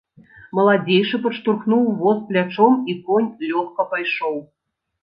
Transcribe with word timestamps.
Маладзейшы 0.59 1.19
падштурхнуў 1.25 1.83
воз 2.01 2.17
плячом, 2.33 2.73
і 2.95 2.99
конь 3.11 3.31
лёгка 3.49 3.81
пайшоў. 3.95 4.35